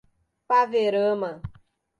[0.47, 1.31] Paverama